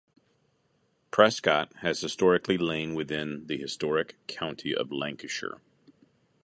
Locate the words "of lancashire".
4.73-5.61